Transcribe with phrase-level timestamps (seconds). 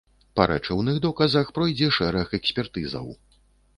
[0.39, 3.07] Па рэчыўных доказах пройдзе шэраг экспертызаў.